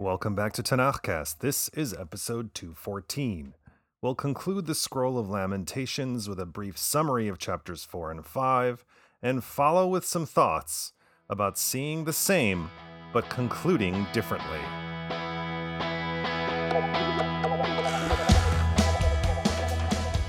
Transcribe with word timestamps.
Welcome 0.00 0.34
back 0.34 0.54
to 0.54 0.62
Tanakhcast. 0.62 1.40
This 1.40 1.68
is 1.74 1.92
episode 1.92 2.54
214. 2.54 3.52
We'll 4.00 4.14
conclude 4.14 4.64
the 4.64 4.74
Scroll 4.74 5.18
of 5.18 5.28
Lamentations 5.28 6.26
with 6.26 6.40
a 6.40 6.46
brief 6.46 6.78
summary 6.78 7.28
of 7.28 7.36
chapters 7.36 7.84
4 7.84 8.10
and 8.10 8.24
5, 8.24 8.82
and 9.22 9.44
follow 9.44 9.86
with 9.86 10.06
some 10.06 10.24
thoughts 10.24 10.94
about 11.28 11.58
seeing 11.58 12.06
the 12.06 12.14
same 12.14 12.70
but 13.12 13.28
concluding 13.28 14.06
differently. 14.14 14.60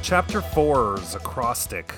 Chapter 0.01 0.41
4's 0.41 1.15
acrostic 1.15 1.95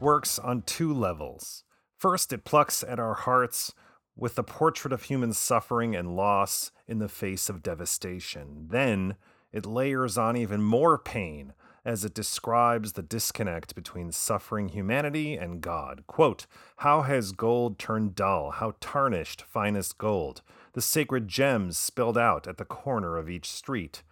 works 0.00 0.38
on 0.38 0.62
two 0.62 0.94
levels. 0.94 1.64
First, 1.98 2.32
it 2.32 2.44
plucks 2.44 2.82
at 2.82 2.98
our 2.98 3.12
hearts 3.12 3.74
with 4.20 4.36
the 4.36 4.44
portrait 4.44 4.92
of 4.92 5.04
human 5.04 5.32
suffering 5.32 5.96
and 5.96 6.14
loss 6.14 6.70
in 6.86 6.98
the 6.98 7.08
face 7.08 7.48
of 7.48 7.62
devastation. 7.62 8.68
Then, 8.70 9.16
it 9.50 9.66
layers 9.66 10.16
on 10.16 10.36
even 10.36 10.62
more 10.62 10.98
pain 10.98 11.54
as 11.84 12.04
it 12.04 12.14
describes 12.14 12.92
the 12.92 13.02
disconnect 13.02 13.74
between 13.74 14.12
suffering 14.12 14.68
humanity 14.68 15.34
and 15.34 15.62
God. 15.62 16.04
Quote, 16.06 16.46
How 16.76 17.02
has 17.02 17.32
gold 17.32 17.78
turned 17.78 18.14
dull? 18.14 18.50
How 18.50 18.74
tarnished 18.78 19.42
finest 19.42 19.96
gold? 19.96 20.42
The 20.74 20.82
sacred 20.82 21.26
gems 21.26 21.78
spilled 21.78 22.18
out 22.18 22.46
at 22.46 22.58
the 22.58 22.66
corner 22.66 23.16
of 23.16 23.30
each 23.30 23.50
street. 23.50 24.02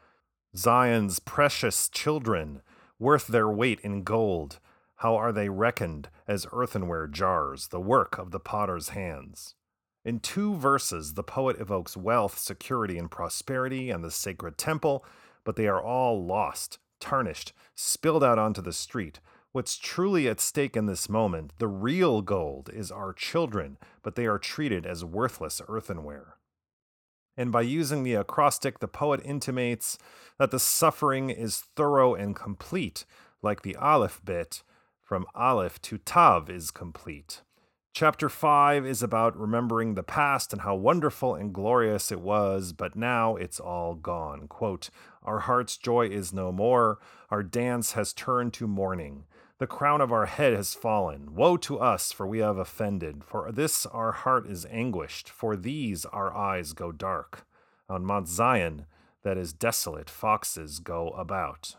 Zion's 0.57 1.19
precious 1.21 1.89
children, 1.89 2.63
worth 2.99 3.27
their 3.27 3.49
weight 3.49 3.81
in 3.81 4.03
gold, 4.03 4.59
how 4.99 5.15
are 5.15 5.31
they 5.31 5.49
reckoned 5.49 6.09
as 6.27 6.47
earthenware 6.53 7.07
jars, 7.07 7.69
the 7.69 7.81
work 7.81 8.19
of 8.19 8.33
the 8.33 8.41
potter's 8.41 8.89
hands? 8.89 9.55
In 10.05 10.21
two 10.21 10.55
verses, 10.55 11.15
the 11.15 11.23
poet 11.23 11.61
evokes 11.61 11.97
wealth, 11.97 12.39
security, 12.39 12.99
and 12.99 13.11
prosperity 13.11 13.91
and 13.91 14.03
the 14.03 14.11
sacred 14.11 14.57
temple, 14.57 15.05
but 15.45 15.57
they 15.57 15.67
are 15.67 15.83
all 15.83 16.25
lost, 16.25 16.79
tarnished, 17.01 17.53
spilled 17.75 18.25
out 18.25 18.39
onto 18.39 18.63
the 18.63 18.73
street. 18.73 19.21
What's 19.53 19.77
truly 19.77 20.29
at 20.29 20.41
stake 20.41 20.77
in 20.77 20.87
this 20.87 21.09
moment, 21.09 21.53
the 21.59 21.69
real 21.69 22.23
gold, 22.23 22.71
is 22.73 22.93
our 22.93 23.13
children, 23.13 23.79
but 24.03 24.15
they 24.15 24.27
are 24.27 24.39
treated 24.39 24.87
as 24.87 25.05
worthless 25.05 25.61
earthenware. 25.69 26.37
And 27.37 27.51
by 27.51 27.63
using 27.63 28.03
the 28.03 28.15
acrostic, 28.15 28.81
the 28.81 28.89
poet 28.89 29.21
intimates 29.25 29.97
that 30.39 30.51
the 30.51 30.59
suffering 30.59 31.31
is 31.31 31.65
thorough 31.77 32.15
and 32.15 32.37
complete, 32.37 33.05
like 33.43 33.63
the 33.63 33.77
Aleph 33.77 34.21
bet 34.25 34.63
from 35.01 35.25
Aleph 35.35 35.81
to 35.83 35.99
Tav 35.99 36.51
is 36.51 36.71
complete. 36.71 37.43
Chapter 37.95 38.29
5 38.29 38.87
is 38.87 39.03
about 39.03 39.37
remembering 39.37 39.95
the 39.95 40.03
past 40.05 40.53
and 40.53 40.63
how 40.63 40.77
wonderful 40.77 41.35
and 41.35 41.53
glorious 41.53 42.13
it 42.13 42.21
was, 42.21 42.73
but 42.73 42.95
now 42.95 43.35
it's 43.35 43.59
all 43.59 43.95
gone. 43.95 44.47
Quote, 44.47 44.91
Our 45.25 45.41
heart's 45.41 45.77
joy 45.77 46.07
is 46.07 46.33
no 46.33 46.53
more, 46.53 46.99
our 47.31 47.43
dance 47.43 47.93
has 47.93 48.13
turned 48.13 48.53
to 48.55 48.69
mourning. 48.69 49.25
The 49.59 49.67
crown 49.67 50.01
of 50.01 50.13
our 50.13 50.27
head 50.27 50.53
has 50.53 50.75
fallen. 50.75 51.35
Woe 51.35 51.57
to 51.57 51.81
us, 51.81 52.13
for 52.13 52.27
we 52.27 52.39
have 52.39 52.59
offended. 52.59 53.25
For 53.25 53.51
this 53.51 53.85
our 53.87 54.13
heart 54.13 54.47
is 54.47 54.67
anguished. 54.67 55.29
For 55.29 55.57
these 55.57 56.05
our 56.05 56.35
eyes 56.37 56.73
go 56.75 56.93
dark. 56.93 57.45
On 57.89 58.05
Mount 58.05 58.29
Zion, 58.29 58.87
that 59.25 59.37
is 59.37 59.53
desolate, 59.53 60.09
foxes 60.09 60.79
go 60.79 61.09
about. 61.11 61.75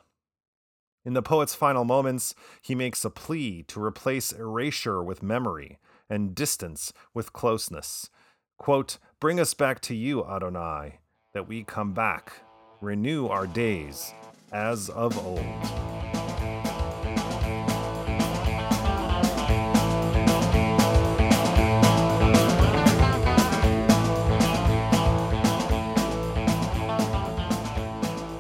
In 1.06 1.14
the 1.14 1.22
poet's 1.22 1.56
final 1.56 1.86
moments, 1.86 2.36
he 2.62 2.76
makes 2.76 3.06
a 3.06 3.10
plea 3.10 3.64
to 3.64 3.82
replace 3.82 4.34
erasure 4.34 5.02
with 5.02 5.24
memory 5.24 5.80
and 6.10 6.36
distance 6.36 6.92
with 7.14 7.34
closeness. 7.34 8.10
Quote, 8.58 8.98
Bring 9.20 9.40
us 9.40 9.54
back 9.54 9.80
to 9.82 9.96
you, 9.96 10.26
Adonai, 10.26 11.00
that 11.34 11.48
we 11.48 11.64
come 11.64 11.94
back, 11.94 12.34
renew 12.82 13.28
our 13.28 13.48
days 13.48 14.14
as 14.52 14.90
of 14.90 15.18
old. 15.26 15.89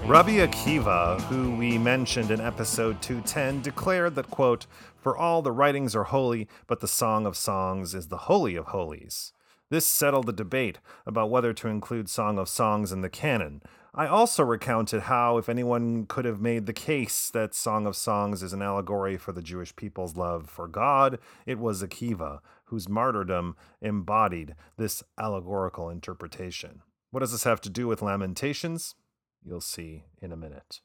Rabbi 0.09 0.37
Akiva, 0.37 1.21
who 1.21 1.55
we 1.55 1.77
mentioned 1.77 2.31
in 2.31 2.41
episode 2.41 2.99
210, 2.99 3.61
declared 3.61 4.15
that, 4.15 4.31
quote, 4.31 4.65
For 4.97 5.15
all 5.15 5.43
the 5.43 5.51
writings 5.51 5.95
are 5.95 6.05
holy, 6.05 6.47
but 6.65 6.79
the 6.79 6.87
Song 6.87 7.27
of 7.27 7.37
Songs 7.37 7.93
is 7.93 8.07
the 8.07 8.17
Holy 8.17 8.55
of 8.55 8.69
Holies. 8.69 9.33
This 9.69 9.85
settled 9.85 10.25
the 10.25 10.33
debate 10.33 10.79
about 11.05 11.29
whether 11.29 11.53
to 11.53 11.67
include 11.67 12.09
Song 12.09 12.39
of 12.39 12.49
Songs 12.49 12.91
in 12.91 13.01
the 13.01 13.09
canon. 13.09 13.61
I 13.93 14.07
also 14.07 14.43
recounted 14.43 15.01
how, 15.01 15.37
if 15.37 15.47
anyone 15.47 16.07
could 16.07 16.25
have 16.25 16.41
made 16.41 16.65
the 16.65 16.73
case 16.73 17.29
that 17.29 17.53
Song 17.53 17.85
of 17.85 17.95
Songs 17.95 18.41
is 18.41 18.51
an 18.51 18.63
allegory 18.63 19.15
for 19.15 19.31
the 19.31 19.43
Jewish 19.43 19.75
people's 19.75 20.17
love 20.17 20.49
for 20.49 20.67
God, 20.67 21.19
it 21.45 21.59
was 21.59 21.83
Akiva, 21.83 22.39
whose 22.65 22.89
martyrdom 22.89 23.55
embodied 23.79 24.55
this 24.75 25.03
allegorical 25.19 25.87
interpretation. 25.87 26.81
What 27.11 27.19
does 27.19 27.31
this 27.31 27.43
have 27.43 27.61
to 27.61 27.69
do 27.69 27.87
with 27.87 28.01
Lamentations? 28.01 28.95
You'll 29.43 29.61
see 29.61 30.03
in 30.21 30.31
a 30.31 30.37
minute. 30.37 30.81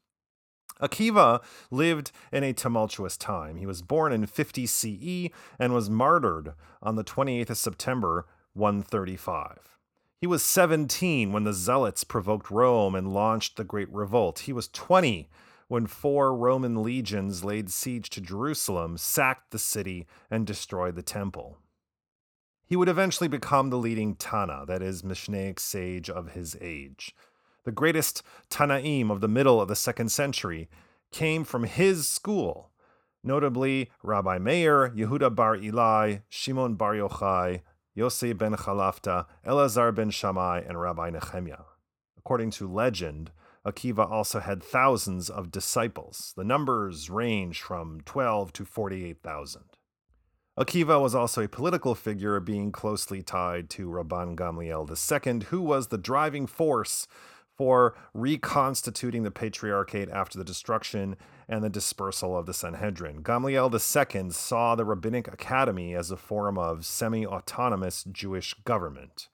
Akiva 0.80 1.42
lived 1.70 2.10
in 2.32 2.42
a 2.42 2.52
tumultuous 2.52 3.16
time. 3.16 3.56
He 3.56 3.66
was 3.66 3.82
born 3.82 4.12
in 4.12 4.26
50 4.26 4.66
CE 4.66 5.30
and 5.58 5.72
was 5.72 5.88
martyred 5.88 6.54
on 6.82 6.96
the 6.96 7.04
28th 7.04 7.50
of 7.50 7.58
September 7.58 8.26
135. 8.54 9.78
He 10.20 10.26
was 10.26 10.42
17 10.42 11.32
when 11.32 11.44
the 11.44 11.52
Zealots 11.52 12.02
provoked 12.02 12.50
Rome 12.50 12.94
and 12.94 13.12
launched 13.12 13.56
the 13.56 13.64
Great 13.64 13.92
Revolt. 13.92 14.40
He 14.40 14.52
was 14.52 14.68
20 14.68 15.28
when 15.68 15.86
four 15.86 16.34
Roman 16.36 16.82
legions 16.82 17.44
laid 17.44 17.70
siege 17.70 18.10
to 18.10 18.20
Jerusalem, 18.20 18.96
sacked 18.96 19.50
the 19.50 19.58
city, 19.58 20.06
and 20.30 20.46
destroyed 20.46 20.94
the 20.94 21.02
temple. 21.02 21.58
He 22.66 22.76
would 22.76 22.88
eventually 22.88 23.28
become 23.28 23.70
the 23.70 23.78
leading 23.78 24.14
Tana, 24.14 24.64
that 24.66 24.82
is, 24.82 25.02
Mishnaic 25.02 25.58
sage 25.58 26.08
of 26.08 26.32
his 26.32 26.56
age 26.60 27.14
the 27.64 27.72
greatest 27.72 28.22
Tanaim 28.50 29.10
of 29.10 29.20
the 29.20 29.28
middle 29.28 29.60
of 29.60 29.68
the 29.68 29.76
second 29.76 30.10
century, 30.10 30.68
came 31.12 31.44
from 31.44 31.64
his 31.64 32.08
school, 32.08 32.70
notably 33.22 33.90
Rabbi 34.02 34.38
Meir, 34.38 34.90
Yehuda 34.90 35.34
bar 35.34 35.56
Ilai, 35.56 36.22
Shimon 36.28 36.74
bar 36.74 36.94
Yochai, 36.94 37.62
Yosei 37.96 38.36
ben 38.36 38.54
Chalafta, 38.54 39.26
Elazar 39.46 39.94
ben 39.94 40.10
Shammua, 40.10 40.68
and 40.68 40.80
Rabbi 40.80 41.10
Nehemiah. 41.10 41.64
According 42.18 42.50
to 42.52 42.66
legend, 42.66 43.30
Akiva 43.66 44.10
also 44.10 44.40
had 44.40 44.62
thousands 44.62 45.30
of 45.30 45.50
disciples. 45.50 46.34
The 46.36 46.44
numbers 46.44 47.08
range 47.08 47.62
from 47.62 48.00
12 48.04 48.52
to 48.54 48.64
48,000. 48.64 49.62
Akiva 50.58 51.00
was 51.00 51.14
also 51.14 51.42
a 51.42 51.48
political 51.48 51.94
figure, 51.94 52.38
being 52.40 52.70
closely 52.70 53.22
tied 53.22 53.68
to 53.70 53.88
Rabban 53.88 54.36
Gamliel 54.36 54.88
II, 54.88 55.46
who 55.46 55.60
was 55.62 55.88
the 55.88 55.98
driving 55.98 56.46
force 56.46 57.08
for 57.56 57.94
reconstituting 58.12 59.22
the 59.22 59.30
Patriarchate 59.30 60.10
after 60.10 60.38
the 60.38 60.44
destruction 60.44 61.16
and 61.48 61.62
the 61.62 61.70
dispersal 61.70 62.36
of 62.36 62.46
the 62.46 62.54
Sanhedrin. 62.54 63.22
Gamliel 63.22 63.72
II 63.72 64.30
saw 64.30 64.74
the 64.74 64.84
Rabbinic 64.84 65.28
Academy 65.28 65.94
as 65.94 66.10
a 66.10 66.16
form 66.16 66.58
of 66.58 66.84
semi 66.84 67.26
autonomous 67.26 68.04
Jewish 68.04 68.54
government. 68.64 69.28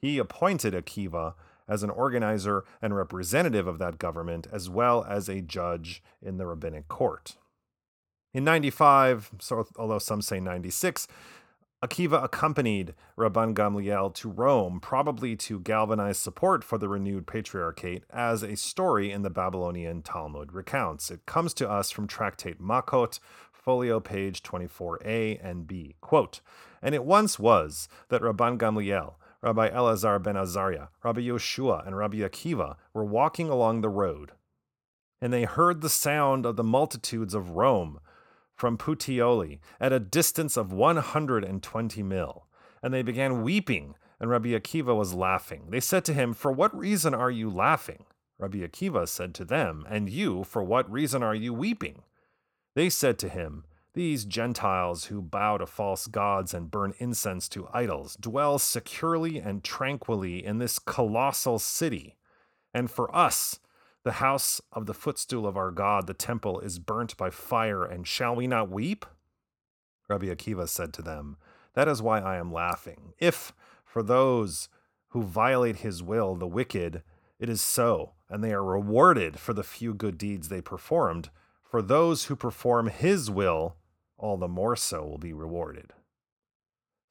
He 0.00 0.18
appointed 0.18 0.74
Akiva 0.74 1.34
as 1.68 1.82
an 1.84 1.90
organizer 1.90 2.64
and 2.82 2.96
representative 2.96 3.68
of 3.68 3.78
that 3.78 3.98
government, 3.98 4.48
as 4.50 4.68
well 4.68 5.04
as 5.08 5.28
a 5.28 5.40
judge 5.40 6.02
in 6.20 6.36
the 6.36 6.46
rabbinic 6.46 6.88
court. 6.88 7.36
In 8.34 8.44
95, 8.44 9.30
so, 9.38 9.66
although 9.76 9.98
some 9.98 10.20
say 10.20 10.40
96, 10.40 11.06
Akiva 11.82 12.22
accompanied 12.22 12.94
Rabban 13.16 13.54
Gamliel 13.54 14.12
to 14.16 14.28
Rome, 14.28 14.80
probably 14.80 15.34
to 15.36 15.60
galvanize 15.60 16.18
support 16.18 16.62
for 16.62 16.76
the 16.76 16.90
renewed 16.90 17.26
patriarchate, 17.26 18.02
as 18.10 18.42
a 18.42 18.54
story 18.54 19.10
in 19.10 19.22
the 19.22 19.30
Babylonian 19.30 20.02
Talmud 20.02 20.52
recounts. 20.52 21.10
It 21.10 21.24
comes 21.24 21.54
to 21.54 21.70
us 21.70 21.90
from 21.90 22.06
Tractate 22.06 22.60
Makot, 22.60 23.18
folio 23.50 23.98
page 23.98 24.42
24a 24.42 25.42
and 25.42 25.66
b. 25.66 25.96
Quote, 26.02 26.42
And 26.82 26.94
it 26.94 27.04
once 27.04 27.38
was 27.38 27.88
that 28.10 28.20
Rabban 28.20 28.58
Gamliel, 28.58 29.14
Rabbi 29.40 29.70
Elazar 29.70 30.22
ben 30.22 30.36
Azariah, 30.36 30.88
Rabbi 31.02 31.22
Yoshua, 31.22 31.86
and 31.86 31.96
Rabbi 31.96 32.18
Akiva 32.18 32.76
were 32.92 33.06
walking 33.06 33.48
along 33.48 33.80
the 33.80 33.88
road, 33.88 34.32
and 35.22 35.32
they 35.32 35.44
heard 35.44 35.80
the 35.80 35.88
sound 35.88 36.44
of 36.44 36.56
the 36.56 36.64
multitudes 36.64 37.32
of 37.32 37.52
Rome 37.52 38.00
from 38.60 38.76
Puteoli 38.76 39.58
at 39.80 39.92
a 39.92 39.98
distance 39.98 40.54
of 40.58 40.70
120 40.70 42.02
mil. 42.02 42.46
And 42.82 42.92
they 42.92 43.02
began 43.02 43.42
weeping, 43.42 43.94
and 44.20 44.28
Rabbi 44.28 44.50
Akiva 44.50 44.94
was 44.94 45.14
laughing. 45.14 45.68
They 45.70 45.80
said 45.80 46.04
to 46.04 46.14
him, 46.14 46.34
For 46.34 46.52
what 46.52 46.76
reason 46.76 47.14
are 47.14 47.30
you 47.30 47.48
laughing? 47.48 48.04
Rabbi 48.38 48.58
Akiva 48.58 49.08
said 49.08 49.34
to 49.36 49.46
them, 49.46 49.86
And 49.88 50.10
you, 50.10 50.44
for 50.44 50.62
what 50.62 50.90
reason 50.90 51.22
are 51.22 51.34
you 51.34 51.54
weeping? 51.54 52.02
They 52.76 52.90
said 52.90 53.18
to 53.20 53.30
him, 53.30 53.64
These 53.94 54.26
Gentiles 54.26 55.06
who 55.06 55.22
bow 55.22 55.56
to 55.56 55.66
false 55.66 56.06
gods 56.06 56.52
and 56.52 56.70
burn 56.70 56.92
incense 56.98 57.48
to 57.50 57.68
idols 57.72 58.14
dwell 58.20 58.58
securely 58.58 59.38
and 59.38 59.64
tranquilly 59.64 60.44
in 60.44 60.58
this 60.58 60.78
colossal 60.78 61.58
city. 61.58 62.16
And 62.74 62.90
for 62.90 63.14
us, 63.16 63.58
the 64.02 64.12
house 64.12 64.60
of 64.72 64.86
the 64.86 64.94
footstool 64.94 65.46
of 65.46 65.56
our 65.56 65.70
God, 65.70 66.06
the 66.06 66.14
temple, 66.14 66.60
is 66.60 66.78
burnt 66.78 67.16
by 67.16 67.30
fire, 67.30 67.84
and 67.84 68.06
shall 68.06 68.34
we 68.34 68.46
not 68.46 68.70
weep? 68.70 69.04
Rabbi 70.08 70.26
Akiva 70.26 70.68
said 70.68 70.92
to 70.94 71.02
them, 71.02 71.36
That 71.74 71.88
is 71.88 72.02
why 72.02 72.20
I 72.20 72.36
am 72.36 72.52
laughing. 72.52 73.12
If, 73.18 73.52
for 73.84 74.02
those 74.02 74.68
who 75.08 75.22
violate 75.22 75.76
his 75.76 76.02
will, 76.02 76.34
the 76.34 76.46
wicked, 76.46 77.02
it 77.38 77.48
is 77.48 77.60
so, 77.60 78.12
and 78.28 78.42
they 78.42 78.52
are 78.52 78.64
rewarded 78.64 79.38
for 79.38 79.52
the 79.52 79.62
few 79.62 79.94
good 79.94 80.16
deeds 80.16 80.48
they 80.48 80.60
performed, 80.60 81.30
for 81.62 81.82
those 81.82 82.24
who 82.24 82.36
perform 82.36 82.88
his 82.88 83.30
will, 83.30 83.76
all 84.18 84.36
the 84.36 84.48
more 84.48 84.76
so 84.76 85.04
will 85.04 85.18
be 85.18 85.32
rewarded. 85.32 85.92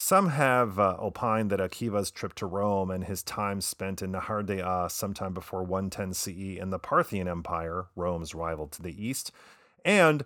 Some 0.01 0.29
have 0.29 0.79
uh, 0.79 0.95
opined 0.97 1.49
that 1.49 1.59
Akiva's 1.59 2.09
trip 2.09 2.33
to 2.35 2.45
Rome 2.45 2.89
and 2.89 3.03
his 3.03 3.21
time 3.21 3.59
spent 3.59 4.01
in 4.01 4.13
Nahar 4.13 4.89
sometime 4.89 5.33
before 5.33 5.61
110 5.61 6.13
CE 6.13 6.57
in 6.57 6.69
the 6.69 6.79
Parthian 6.79 7.27
Empire, 7.27 7.87
Rome's 7.97 8.33
rival 8.33 8.67
to 8.67 8.81
the 8.81 9.05
east, 9.05 9.33
and 9.83 10.23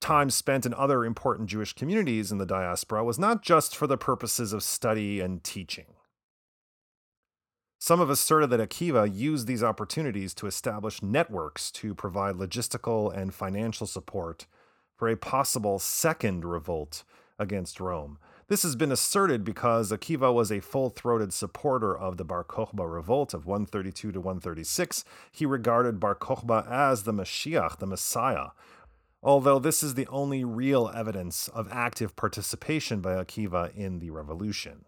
time 0.00 0.28
spent 0.28 0.66
in 0.66 0.74
other 0.74 1.06
important 1.06 1.48
Jewish 1.48 1.72
communities 1.72 2.30
in 2.30 2.36
the 2.36 2.46
diaspora 2.46 3.02
was 3.02 3.18
not 3.18 3.42
just 3.42 3.74
for 3.74 3.86
the 3.86 3.96
purposes 3.96 4.52
of 4.52 4.62
study 4.62 5.20
and 5.20 5.42
teaching. 5.42 5.86
Some 7.78 8.00
have 8.00 8.10
asserted 8.10 8.50
that 8.50 8.60
Akiva 8.60 9.10
used 9.12 9.46
these 9.46 9.62
opportunities 9.62 10.34
to 10.34 10.46
establish 10.46 11.02
networks 11.02 11.70
to 11.72 11.94
provide 11.94 12.34
logistical 12.34 13.16
and 13.16 13.32
financial 13.32 13.86
support 13.86 14.46
for 14.96 15.08
a 15.08 15.16
possible 15.16 15.78
second 15.78 16.44
revolt 16.44 17.04
against 17.38 17.80
Rome. 17.80 18.18
This 18.48 18.62
has 18.62 18.76
been 18.76 18.90
asserted 18.90 19.44
because 19.44 19.92
Akiva 19.92 20.32
was 20.32 20.50
a 20.50 20.60
full 20.60 20.88
throated 20.88 21.34
supporter 21.34 21.96
of 21.96 22.16
the 22.16 22.24
Bar 22.24 22.44
Kokhba 22.44 22.90
revolt 22.90 23.34
of 23.34 23.44
132 23.44 24.10
to 24.10 24.20
136. 24.20 25.04
He 25.30 25.44
regarded 25.44 26.00
Bar 26.00 26.14
Kokhba 26.14 26.66
as 26.66 27.02
the 27.02 27.12
Mashiach, 27.12 27.78
the 27.78 27.86
Messiah, 27.86 28.48
although 29.22 29.58
this 29.58 29.82
is 29.82 29.94
the 29.94 30.06
only 30.06 30.44
real 30.44 30.90
evidence 30.94 31.48
of 31.48 31.68
active 31.70 32.16
participation 32.16 33.02
by 33.02 33.22
Akiva 33.22 33.74
in 33.76 33.98
the 33.98 34.08
revolution. 34.08 34.86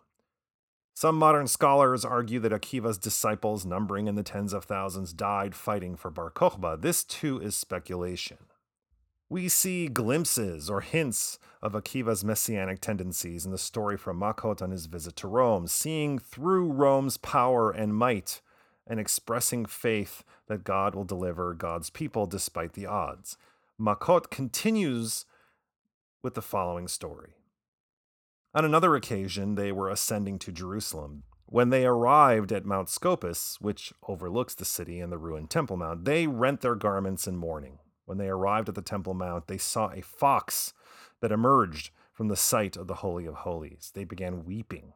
Some 0.95 1.17
modern 1.17 1.47
scholars 1.47 2.03
argue 2.03 2.41
that 2.41 2.53
Akiva's 2.53 2.99
disciples, 2.99 3.67
numbering 3.67 4.07
in 4.07 4.15
the 4.15 4.23
tens 4.23 4.55
of 4.55 4.65
thousands, 4.65 5.13
died 5.13 5.55
fighting 5.55 5.97
for 5.97 6.11
Bar 6.11 6.31
Kokhba. 6.31 6.81
This 6.81 7.05
too 7.05 7.39
is 7.41 7.57
speculation. 7.57 8.39
We 9.31 9.49
see 9.49 9.87
glimpses 9.87 10.69
or 10.69 10.81
hints 10.81 11.39
of 11.63 11.75
Akiva's 11.75 12.25
messianic 12.25 12.81
tendencies 12.81 13.47
in 13.47 13.53
the 13.53 13.59
story 13.59 13.97
from 13.97 14.19
Makot 14.19 14.61
on 14.61 14.73
his 14.73 14.87
visit 14.87 15.15
to 15.17 15.29
Rome, 15.29 15.69
seeing 15.69 16.19
through 16.19 16.73
Rome's 16.73 17.17
power 17.17 17.71
and 17.71 17.95
might 17.95 18.41
and 18.89 18.99
expressing 18.99 19.67
faith 19.67 20.25
that 20.49 20.65
God 20.65 20.97
will 20.97 21.05
deliver 21.05 21.55
God's 21.55 21.91
people 21.91 22.27
despite 22.27 22.73
the 22.73 22.87
odds. 22.87 23.39
Makot 23.81 24.31
continues 24.31 25.27
with 26.25 26.35
the 26.35 26.43
following 26.43 26.89
story. 26.89 27.35
On 28.53 28.65
another 28.65 28.97
occasion, 28.97 29.55
they 29.55 29.71
were 29.71 29.89
ascending 29.89 30.41
to 30.41 30.51
Jerusalem. 30.51 31.23
When 31.47 31.71
they 31.71 31.87
arrived 31.87 32.51
at 32.51 32.67
Mount 32.67 32.89
Scopus, 32.89 33.59
which 33.61 33.93
overlooks 34.09 34.57
the 34.57 34.65
city 34.65 34.99
and 34.99 35.13
the 35.13 35.19
ruined 35.19 35.51
Temple 35.51 35.77
Mount, 35.77 36.05
they 36.05 36.27
rent 36.27 36.63
their 36.63 36.75
garments 36.75 37.29
in 37.29 37.37
mourning. 37.37 37.79
When 38.11 38.19
they 38.19 38.29
arrived 38.29 38.69
at 38.69 38.75
the 38.75 38.83
Temple 38.83 39.15
Mount, 39.15 39.47
they 39.47 39.57
saw 39.57 39.93
a 39.93 40.03
fox 40.03 40.73
that 41.21 41.31
emerged 41.31 41.93
from 42.13 42.27
the 42.27 42.35
site 42.35 42.77
of 42.77 42.89
the 42.89 42.97
Holy 42.97 43.25
of 43.25 43.35
Holies. 43.35 43.93
They 43.95 44.03
began 44.03 44.45
weeping, 44.45 44.95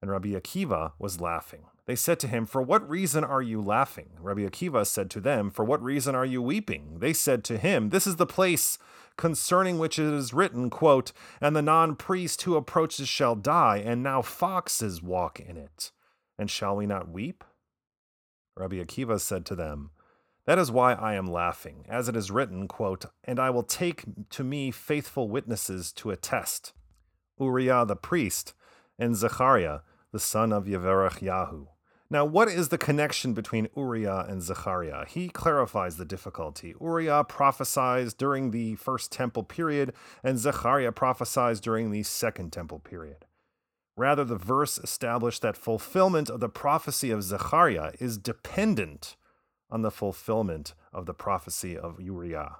and 0.00 0.10
Rabbi 0.10 0.30
Akiva 0.30 0.92
was 0.98 1.20
laughing. 1.20 1.66
They 1.84 1.96
said 1.96 2.18
to 2.20 2.28
him, 2.28 2.46
For 2.46 2.62
what 2.62 2.88
reason 2.88 3.24
are 3.24 3.42
you 3.42 3.60
laughing? 3.60 4.08
Rabbi 4.18 4.40
Akiva 4.40 4.86
said 4.86 5.10
to 5.10 5.20
them, 5.20 5.50
For 5.50 5.66
what 5.66 5.82
reason 5.82 6.14
are 6.14 6.24
you 6.24 6.40
weeping? 6.40 7.00
They 7.00 7.12
said 7.12 7.44
to 7.44 7.58
him, 7.58 7.90
This 7.90 8.06
is 8.06 8.16
the 8.16 8.24
place 8.24 8.78
concerning 9.18 9.78
which 9.78 9.98
it 9.98 10.10
is 10.10 10.32
written, 10.32 10.70
quote, 10.70 11.12
And 11.42 11.54
the 11.54 11.60
non 11.60 11.94
priest 11.94 12.40
who 12.44 12.56
approaches 12.56 13.06
shall 13.06 13.34
die, 13.34 13.82
and 13.84 14.02
now 14.02 14.22
foxes 14.22 15.02
walk 15.02 15.40
in 15.40 15.58
it. 15.58 15.92
And 16.38 16.50
shall 16.50 16.74
we 16.74 16.86
not 16.86 17.10
weep? 17.10 17.44
Rabbi 18.56 18.76
Akiva 18.76 19.20
said 19.20 19.44
to 19.44 19.54
them, 19.54 19.90
That 20.46 20.58
is 20.58 20.70
why 20.70 20.94
I 20.94 21.14
am 21.14 21.26
laughing, 21.26 21.84
as 21.88 22.08
it 22.08 22.16
is 22.16 22.30
written, 22.30 22.68
quote, 22.68 23.06
And 23.24 23.38
I 23.38 23.50
will 23.50 23.64
take 23.64 24.04
to 24.30 24.44
me 24.44 24.70
faithful 24.70 25.28
witnesses 25.28 25.92
to 25.94 26.10
attest, 26.10 26.72
Uriah 27.38 27.84
the 27.84 27.96
priest, 27.96 28.54
and 28.98 29.16
Zechariah 29.16 29.80
the 30.12 30.20
son 30.20 30.52
of 30.52 30.64
Yeverechyahu 30.64 31.66
now, 32.08 32.24
what 32.24 32.46
is 32.46 32.68
the 32.68 32.78
connection 32.78 33.32
between 33.34 33.68
Uriah 33.76 34.26
and 34.28 34.40
Zechariah? 34.40 35.06
He 35.08 35.28
clarifies 35.28 35.96
the 35.96 36.04
difficulty. 36.04 36.72
Uriah 36.80 37.24
prophesies 37.24 38.14
during 38.14 38.52
the 38.52 38.76
first 38.76 39.10
temple 39.10 39.42
period, 39.42 39.92
and 40.22 40.38
Zechariah 40.38 40.92
prophesies 40.92 41.60
during 41.60 41.90
the 41.90 42.04
second 42.04 42.52
temple 42.52 42.78
period. 42.78 43.24
Rather, 43.96 44.24
the 44.24 44.36
verse 44.36 44.78
established 44.78 45.42
that 45.42 45.56
fulfillment 45.56 46.30
of 46.30 46.38
the 46.38 46.48
prophecy 46.48 47.10
of 47.10 47.24
Zechariah 47.24 47.92
is 47.98 48.18
dependent 48.18 49.16
on 49.70 49.82
the 49.82 49.90
fulfillment 49.90 50.74
of 50.92 51.06
the 51.06 51.14
prophecy 51.14 51.76
of 51.76 52.00
Uriah. 52.00 52.56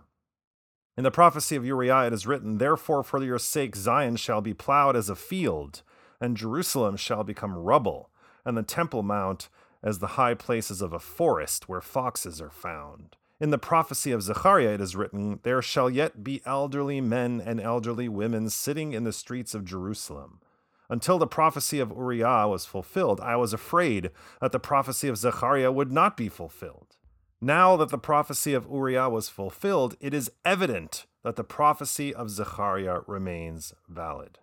In 0.96 1.04
the 1.04 1.10
prophecy 1.10 1.56
of 1.56 1.64
Uriah, 1.64 2.06
it 2.06 2.12
is 2.12 2.26
written, 2.26 2.58
Therefore, 2.58 3.02
for 3.02 3.22
your 3.22 3.38
sake, 3.38 3.76
Zion 3.76 4.16
shall 4.16 4.40
be 4.40 4.54
plowed 4.54 4.96
as 4.96 5.10
a 5.10 5.16
field, 5.16 5.82
and 6.20 6.36
Jerusalem 6.36 6.96
shall 6.96 7.22
become 7.22 7.54
rubble 7.54 8.10
and 8.46 8.56
the 8.56 8.62
Temple 8.62 9.02
Mount 9.02 9.48
as 9.82 9.98
the 9.98 10.06
high 10.18 10.34
places 10.34 10.80
of 10.80 10.92
a 10.92 10.98
forest 10.98 11.68
where 11.68 11.80
foxes 11.80 12.40
are 12.40 12.50
found. 12.50 13.16
In 13.38 13.50
the 13.50 13.58
prophecy 13.58 14.12
of 14.12 14.22
Zechariah 14.22 14.74
it 14.74 14.80
is 14.80 14.96
written, 14.96 15.40
There 15.42 15.60
shall 15.60 15.90
yet 15.90 16.24
be 16.24 16.40
elderly 16.46 17.02
men 17.02 17.42
and 17.44 17.60
elderly 17.60 18.08
women 18.08 18.48
sitting 18.48 18.92
in 18.92 19.04
the 19.04 19.12
streets 19.12 19.54
of 19.54 19.64
Jerusalem. 19.64 20.40
Until 20.88 21.18
the 21.18 21.26
prophecy 21.26 21.80
of 21.80 21.90
Uriah 21.90 22.46
was 22.48 22.64
fulfilled, 22.64 23.20
I 23.20 23.36
was 23.36 23.52
afraid 23.52 24.10
that 24.40 24.52
the 24.52 24.60
prophecy 24.60 25.08
of 25.08 25.16
Zechariah 25.16 25.72
would 25.72 25.90
not 25.90 26.16
be 26.16 26.28
fulfilled. 26.28 26.96
Now 27.40 27.76
that 27.76 27.90
the 27.90 27.98
prophecy 27.98 28.54
of 28.54 28.66
Uriah 28.70 29.10
was 29.10 29.28
fulfilled, 29.28 29.96
it 30.00 30.14
is 30.14 30.30
evident 30.44 31.06
that 31.22 31.36
the 31.36 31.44
prophecy 31.44 32.14
of 32.14 32.30
Zechariah 32.30 33.00
remains 33.06 33.74
valid. 33.88 34.38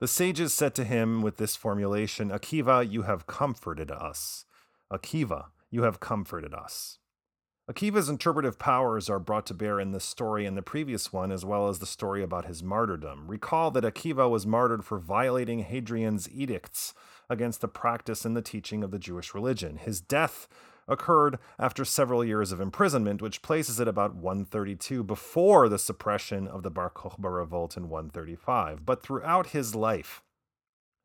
The 0.00 0.08
sages 0.08 0.54
said 0.54 0.74
to 0.76 0.84
him 0.84 1.22
with 1.22 1.36
this 1.36 1.56
formulation 1.56 2.30
Akiva, 2.30 2.90
you 2.90 3.02
have 3.02 3.26
comforted 3.26 3.90
us. 3.90 4.44
Akiva, 4.92 5.46
you 5.70 5.82
have 5.82 6.00
comforted 6.00 6.54
us. 6.54 6.98
Akiva's 7.70 8.10
interpretive 8.10 8.58
powers 8.58 9.08
are 9.08 9.18
brought 9.18 9.46
to 9.46 9.54
bear 9.54 9.80
in 9.80 9.92
this 9.92 10.04
story 10.04 10.44
and 10.44 10.54
the 10.54 10.60
previous 10.60 11.14
one, 11.14 11.32
as 11.32 11.46
well 11.46 11.66
as 11.68 11.78
the 11.78 11.86
story 11.86 12.22
about 12.22 12.44
his 12.44 12.62
martyrdom. 12.62 13.26
Recall 13.26 13.70
that 13.70 13.84
Akiva 13.84 14.28
was 14.28 14.46
martyred 14.46 14.84
for 14.84 14.98
violating 14.98 15.60
Hadrian's 15.60 16.28
edicts 16.30 16.92
against 17.30 17.62
the 17.62 17.68
practice 17.68 18.26
and 18.26 18.36
the 18.36 18.42
teaching 18.42 18.84
of 18.84 18.90
the 18.90 18.98
Jewish 18.98 19.32
religion. 19.32 19.78
His 19.78 20.02
death 20.02 20.46
occurred 20.86 21.38
after 21.58 21.86
several 21.86 22.22
years 22.22 22.52
of 22.52 22.60
imprisonment, 22.60 23.22
which 23.22 23.40
places 23.40 23.80
it 23.80 23.88
about 23.88 24.14
132 24.14 25.02
before 25.02 25.70
the 25.70 25.78
suppression 25.78 26.46
of 26.46 26.64
the 26.64 26.70
Bar 26.70 26.90
Kokhba 26.90 27.34
revolt 27.34 27.78
in 27.78 27.88
135. 27.88 28.84
But 28.84 29.02
throughout 29.02 29.48
his 29.48 29.74
life, 29.74 30.22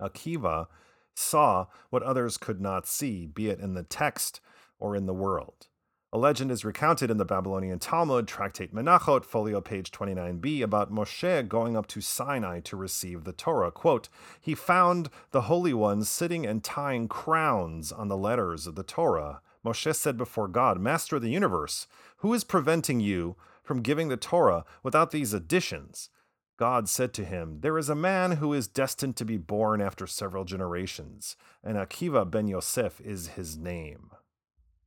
Akiva 0.02 0.68
saw 1.16 1.68
what 1.90 2.04
others 2.04 2.36
could 2.36 2.60
not 2.60 2.86
see, 2.86 3.26
be 3.28 3.48
it 3.48 3.62
in 3.62 3.76
the 3.76 3.84
text 3.84 4.42
or 4.78 4.94
in 4.94 5.06
the 5.06 5.14
world. 5.14 5.69
A 6.12 6.18
legend 6.18 6.50
is 6.50 6.66
recounted 6.66 7.12
in 7.12 7.18
the 7.18 7.26
Babylonian 7.26 7.78
Talmud, 7.78 8.28
Tractate 8.28 8.74
Menachot, 8.74 9.24
folio 9.24 9.62
page 9.62 9.92
29b, 9.92 10.64
about 10.64 10.92
Moshe 10.92 11.48
going 11.48 11.78
up 11.78 11.86
to 11.86 12.02
Sinai 12.02 12.62
to 12.62 12.76
receive 12.76 13.26
the 13.26 13.32
Torah. 13.32 13.70
Quote, 13.70 14.10
He 14.42 14.56
found 14.56 15.12
the 15.30 15.42
Holy 15.42 15.72
Ones 15.72 16.10
sitting 16.10 16.48
and 16.48 16.64
tying 16.64 17.08
crowns 17.08 17.92
on 17.92 18.08
the 18.08 18.18
letters 18.18 18.66
of 18.66 18.74
the 18.74 18.82
Torah. 18.82 19.42
Moshe 19.64 19.96
said 19.96 20.18
before 20.18 20.48
God, 20.48 20.80
Master 20.80 21.18
of 21.18 21.22
the 21.22 21.30
universe, 21.30 21.86
who 22.18 22.34
is 22.34 22.44
preventing 22.44 23.00
you 23.00 23.36
from 23.62 23.84
giving 23.84 24.08
the 24.08 24.18
Torah 24.18 24.66
without 24.82 25.12
these 25.12 25.32
additions? 25.32 26.10
God 26.58 26.90
said 26.90 27.14
to 27.14 27.24
him, 27.24 27.60
There 27.62 27.78
is 27.78 27.88
a 27.88 27.94
man 27.94 28.38
who 28.38 28.52
is 28.52 28.68
destined 28.68 29.16
to 29.18 29.26
be 29.26 29.38
born 29.38 29.80
after 29.80 30.08
several 30.08 30.44
generations, 30.44 31.36
and 31.64 31.78
Akiva 31.78 32.28
ben 32.30 32.48
Yosef 32.48 33.00
is 33.00 33.28
his 33.28 33.60
name. 33.60 34.10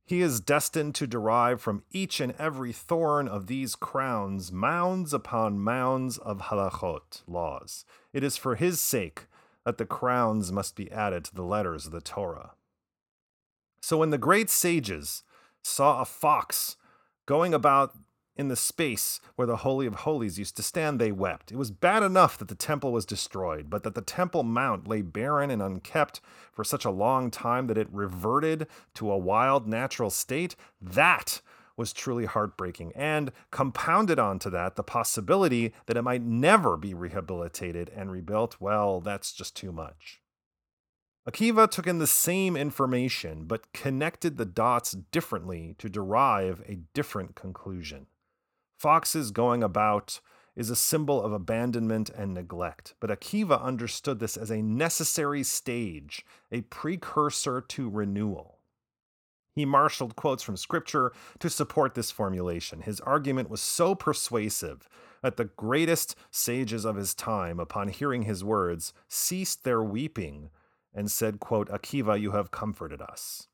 He 0.05 0.21
is 0.21 0.41
destined 0.41 0.95
to 0.95 1.07
derive 1.07 1.61
from 1.61 1.83
each 1.91 2.19
and 2.19 2.33
every 2.37 2.73
thorn 2.73 3.27
of 3.27 3.47
these 3.47 3.75
crowns 3.75 4.51
mounds 4.51 5.13
upon 5.13 5.59
mounds 5.59 6.17
of 6.17 6.41
halachot, 6.41 7.23
laws. 7.25 7.85
It 8.11 8.23
is 8.23 8.35
for 8.35 8.55
his 8.55 8.81
sake 8.81 9.27
that 9.65 9.77
the 9.77 9.85
crowns 9.85 10.51
must 10.51 10.75
be 10.75 10.91
added 10.91 11.23
to 11.25 11.35
the 11.35 11.43
letters 11.43 11.85
of 11.85 11.93
the 11.93 12.01
Torah. 12.01 12.51
So 13.81 13.97
when 13.97 14.09
the 14.09 14.17
great 14.17 14.49
sages 14.49 15.23
saw 15.63 16.01
a 16.01 16.05
fox 16.05 16.75
going 17.25 17.53
about 17.53 17.95
in 18.35 18.47
the 18.47 18.55
space 18.55 19.19
where 19.35 19.45
the 19.45 19.57
Holy 19.57 19.85
of 19.85 19.95
Holies 19.95 20.39
used 20.39 20.55
to 20.57 20.63
stand, 20.63 20.99
they 20.99 21.11
wept. 21.11 21.51
It 21.51 21.57
was 21.57 21.71
bad 21.71 22.03
enough 22.03 22.37
that 22.37 22.47
the 22.47 22.55
temple 22.55 22.91
was 22.91 23.05
destroyed, 23.05 23.69
but 23.69 23.83
that 23.83 23.95
the 23.95 24.01
Temple 24.01 24.43
Mount 24.43 24.87
lay 24.87 25.01
barren 25.01 25.51
and 25.51 25.61
unkept 25.61 26.19
for 26.51 26.63
such 26.63 26.85
a 26.85 26.91
long 26.91 27.29
time 27.29 27.67
that 27.67 27.77
it 27.77 27.87
reverted 27.91 28.67
to 28.95 29.11
a 29.11 29.17
wild 29.17 29.67
natural 29.67 30.09
state, 30.09 30.55
that 30.81 31.41
was 31.75 31.93
truly 31.93 32.25
heartbreaking. 32.25 32.91
And 32.95 33.31
compounded 33.51 34.19
onto 34.19 34.49
that, 34.51 34.75
the 34.75 34.83
possibility 34.83 35.73
that 35.85 35.97
it 35.97 36.03
might 36.03 36.21
never 36.21 36.77
be 36.77 36.93
rehabilitated 36.93 37.91
and 37.95 38.11
rebuilt, 38.11 38.57
well, 38.59 39.01
that's 39.01 39.33
just 39.33 39.55
too 39.55 39.71
much. 39.71 40.21
Akiva 41.27 41.69
took 41.69 41.87
in 41.87 41.99
the 41.99 42.07
same 42.07 42.57
information, 42.57 43.45
but 43.45 43.71
connected 43.71 44.37
the 44.37 44.45
dots 44.45 44.91
differently 44.91 45.73
to 45.77 45.87
derive 45.89 46.61
a 46.67 46.79
different 46.93 47.33
conclusion. 47.35 48.07
Fox's 48.83 49.31
going 49.31 49.63
about 49.63 50.19
is 50.57 50.69
a 50.69 50.75
symbol 50.75 51.23
of 51.23 51.31
abandonment 51.31 52.09
and 52.09 52.33
neglect, 52.33 52.95
but 52.99 53.09
Akiva 53.09 53.63
understood 53.63 54.19
this 54.19 54.35
as 54.35 54.51
a 54.51 54.61
necessary 54.61 55.41
stage, 55.41 56.25
a 56.51 56.63
precursor 56.63 57.61
to 57.61 57.89
renewal. 57.89 58.59
He 59.55 59.63
marshaled 59.63 60.17
quotes 60.17 60.43
from 60.43 60.57
scripture 60.57 61.13
to 61.39 61.49
support 61.49 61.95
this 61.95 62.11
formulation. 62.11 62.81
His 62.81 62.99
argument 62.99 63.49
was 63.49 63.61
so 63.61 63.95
persuasive 63.95 64.89
that 65.21 65.37
the 65.37 65.45
greatest 65.45 66.17
sages 66.29 66.83
of 66.83 66.97
his 66.97 67.13
time, 67.13 67.61
upon 67.61 67.87
hearing 67.87 68.23
his 68.23 68.43
words, 68.43 68.91
ceased 69.07 69.63
their 69.63 69.81
weeping 69.81 70.49
and 70.93 71.09
said, 71.09 71.39
quote, 71.39 71.69
Akiva, 71.69 72.19
you 72.19 72.31
have 72.31 72.51
comforted 72.51 73.01
us. 73.01 73.47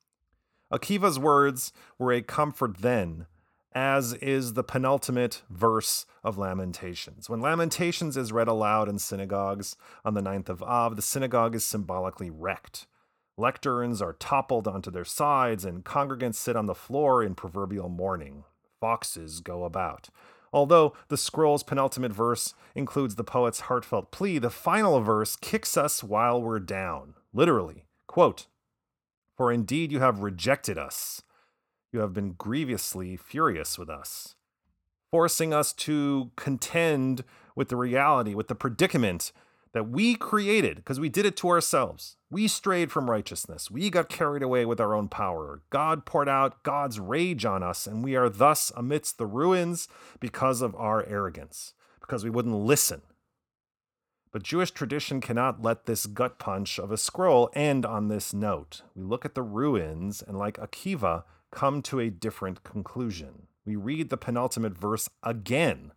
Akiva's 0.73 1.19
words 1.19 1.71
were 1.99 2.11
a 2.11 2.23
comfort 2.23 2.79
then, 2.79 3.27
as 3.73 4.13
is 4.13 4.53
the 4.53 4.63
penultimate 4.63 5.43
verse 5.49 6.05
of 6.23 6.37
Lamentations. 6.37 7.29
When 7.29 7.41
Lamentations 7.41 8.17
is 8.17 8.31
read 8.31 8.47
aloud 8.47 8.89
in 8.89 8.99
synagogues 8.99 9.75
on 10.03 10.13
the 10.13 10.21
ninth 10.21 10.49
of 10.49 10.63
Av, 10.63 10.95
the 10.95 11.01
synagogue 11.01 11.55
is 11.55 11.65
symbolically 11.65 12.29
wrecked. 12.29 12.87
Lecterns 13.39 14.01
are 14.01 14.13
toppled 14.13 14.67
onto 14.67 14.91
their 14.91 15.05
sides, 15.05 15.63
and 15.63 15.85
congregants 15.85 16.35
sit 16.35 16.55
on 16.55 16.65
the 16.65 16.75
floor 16.75 17.23
in 17.23 17.35
proverbial 17.35 17.87
mourning. 17.87 18.43
Foxes 18.81 19.39
go 19.39 19.63
about. 19.63 20.09
Although 20.51 20.93
the 21.07 21.17
scroll's 21.17 21.63
penultimate 21.63 22.11
verse 22.11 22.53
includes 22.75 23.15
the 23.15 23.23
poet's 23.23 23.61
heartfelt 23.61 24.11
plea, 24.11 24.39
the 24.39 24.49
final 24.49 24.99
verse 24.99 25.35
kicks 25.35 25.77
us 25.77 26.03
while 26.03 26.41
we're 26.41 26.59
down. 26.59 27.13
Literally, 27.33 27.85
quote, 28.07 28.47
For 29.37 29.51
indeed 29.51 29.91
you 29.91 29.99
have 29.99 30.19
rejected 30.19 30.77
us. 30.77 31.21
You 31.91 32.01
have 32.01 32.13
been 32.13 32.33
grievously 32.33 33.17
furious 33.17 33.79
with 33.79 33.89
us, 33.89 34.35
forcing 35.11 35.53
us 35.53 35.73
to 35.73 36.31
contend 36.35 37.23
with 37.55 37.69
the 37.69 37.75
reality, 37.75 38.35
with 38.35 38.47
the 38.47 38.55
predicament 38.55 39.31
that 39.73 39.89
we 39.89 40.15
created 40.15 40.77
because 40.77 40.99
we 40.99 41.09
did 41.09 41.25
it 41.25 41.37
to 41.37 41.49
ourselves. 41.49 42.17
We 42.29 42.47
strayed 42.47 42.91
from 42.91 43.09
righteousness. 43.09 43.71
We 43.71 43.89
got 43.89 44.09
carried 44.09 44.43
away 44.43 44.65
with 44.65 44.79
our 44.79 44.93
own 44.93 45.09
power. 45.09 45.61
God 45.69 46.05
poured 46.05 46.29
out 46.29 46.63
God's 46.63 46.99
rage 46.99 47.45
on 47.45 47.63
us, 47.63 47.87
and 47.87 48.03
we 48.03 48.15
are 48.15 48.29
thus 48.29 48.71
amidst 48.75 49.17
the 49.17 49.25
ruins 49.25 49.87
because 50.19 50.61
of 50.61 50.75
our 50.75 51.03
arrogance, 51.05 51.73
because 52.01 52.23
we 52.23 52.29
wouldn't 52.29 52.55
listen. 52.55 53.01
But 54.31 54.43
Jewish 54.43 54.71
tradition 54.71 55.21
cannot 55.21 55.63
let 55.63 55.85
this 55.85 56.05
gut 56.05 56.37
punch 56.37 56.77
of 56.77 56.91
a 56.91 56.97
scroll 56.97 57.49
end 57.53 57.83
on 57.83 58.09
this 58.09 58.31
note. 58.31 58.83
We 58.95 59.01
look 59.01 59.25
at 59.25 59.33
the 59.33 59.41
ruins 59.41 60.21
and, 60.21 60.37
like 60.37 60.57
Akiva, 60.57 61.23
come 61.51 61.81
to 61.83 61.99
a 61.99 62.09
different 62.09 62.63
conclusion. 62.63 63.47
We 63.65 63.75
read 63.75 64.09
the 64.09 64.17
penultimate 64.17 64.77
verse 64.77 65.09
again 65.23 65.91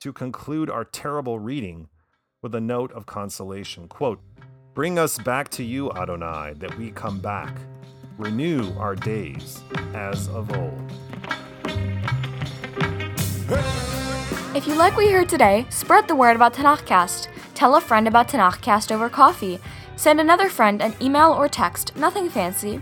to 0.00 0.12
conclude 0.12 0.70
our 0.70 0.84
terrible 0.84 1.38
reading 1.38 1.88
with 2.42 2.54
a 2.54 2.60
note 2.60 2.92
of 2.92 3.06
consolation. 3.06 3.88
Quote, 3.88 4.20
Bring 4.74 4.98
us 4.98 5.18
back 5.18 5.48
to 5.50 5.64
you, 5.64 5.90
Adonai, 5.92 6.54
that 6.58 6.78
we 6.78 6.92
come 6.92 7.18
back. 7.18 7.56
Renew 8.16 8.72
our 8.78 8.94
days 8.94 9.60
as 9.92 10.28
of 10.28 10.56
old. 10.56 10.92
If 14.54 14.66
you 14.66 14.74
like 14.74 14.96
what 14.96 15.06
you 15.06 15.12
heard 15.12 15.28
today, 15.28 15.66
spread 15.70 16.06
the 16.06 16.16
word 16.16 16.36
about 16.36 16.54
Tanakhcast. 16.54 17.28
Tell 17.54 17.74
a 17.76 17.80
friend 17.80 18.06
about 18.06 18.28
Tanakhcast 18.28 18.92
over 18.92 19.08
coffee. 19.08 19.58
Send 19.96 20.20
another 20.20 20.48
friend 20.48 20.80
an 20.80 20.94
email 21.00 21.32
or 21.32 21.48
text, 21.48 21.96
nothing 21.96 22.28
fancy. 22.28 22.80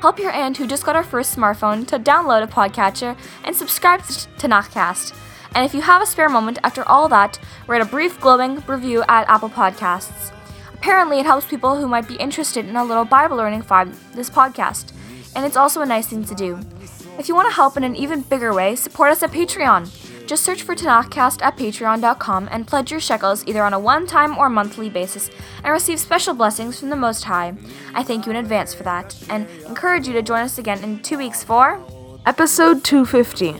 Help 0.00 0.20
your 0.20 0.30
aunt 0.30 0.56
who 0.56 0.66
just 0.66 0.84
got 0.84 0.94
her 0.94 1.02
first 1.02 1.36
smartphone 1.36 1.86
to 1.88 1.98
download 1.98 2.44
a 2.44 2.46
podcatcher 2.46 3.18
and 3.42 3.54
subscribe 3.54 4.00
to 4.04 4.28
Tanakhcast. 4.38 5.12
And 5.56 5.64
if 5.64 5.74
you 5.74 5.80
have 5.80 6.00
a 6.00 6.06
spare 6.06 6.28
moment 6.28 6.58
after 6.62 6.86
all 6.88 7.08
that, 7.08 7.40
write 7.66 7.82
a 7.82 7.84
brief 7.84 8.20
glowing 8.20 8.62
review 8.68 9.02
at 9.08 9.28
Apple 9.28 9.50
Podcasts. 9.50 10.32
Apparently, 10.72 11.18
it 11.18 11.26
helps 11.26 11.46
people 11.46 11.76
who 11.76 11.88
might 11.88 12.06
be 12.06 12.14
interested 12.16 12.64
in 12.66 12.76
a 12.76 12.84
little 12.84 13.04
Bible 13.04 13.36
learning 13.36 13.62
from 13.62 13.92
this 14.14 14.30
podcast, 14.30 14.92
and 15.34 15.44
it's 15.44 15.56
also 15.56 15.80
a 15.80 15.86
nice 15.86 16.06
thing 16.06 16.24
to 16.24 16.34
do. 16.36 16.60
If 17.18 17.26
you 17.26 17.34
want 17.34 17.48
to 17.48 17.54
help 17.54 17.76
in 17.76 17.82
an 17.82 17.96
even 17.96 18.20
bigger 18.20 18.54
way, 18.54 18.76
support 18.76 19.10
us 19.10 19.24
at 19.24 19.32
Patreon. 19.32 20.07
Just 20.28 20.44
search 20.44 20.62
for 20.62 20.74
Tanakhcast 20.74 21.40
at 21.40 21.56
patreon.com 21.56 22.50
and 22.52 22.66
pledge 22.66 22.90
your 22.90 23.00
shekels 23.00 23.46
either 23.46 23.62
on 23.62 23.72
a 23.72 23.78
one 23.78 24.06
time 24.06 24.36
or 24.36 24.50
monthly 24.50 24.90
basis 24.90 25.30
and 25.64 25.72
receive 25.72 25.98
special 25.98 26.34
blessings 26.34 26.78
from 26.78 26.90
the 26.90 26.96
Most 26.96 27.24
High. 27.24 27.54
I 27.94 28.02
thank 28.02 28.26
you 28.26 28.32
in 28.32 28.36
advance 28.36 28.74
for 28.74 28.82
that 28.82 29.16
and 29.30 29.48
encourage 29.66 30.06
you 30.06 30.12
to 30.12 30.20
join 30.20 30.40
us 30.40 30.58
again 30.58 30.84
in 30.84 31.00
two 31.00 31.16
weeks 31.16 31.42
for 31.42 31.82
Episode 32.26 32.84
215, 32.84 33.54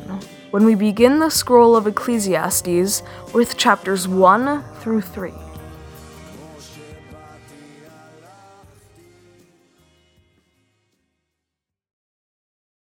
when 0.50 0.66
we 0.66 0.74
begin 0.74 1.20
the 1.20 1.30
scroll 1.30 1.74
of 1.74 1.86
Ecclesiastes 1.86 3.02
with 3.32 3.56
chapters 3.56 4.06
1 4.06 4.62
through 4.80 5.00
3. 5.00 5.47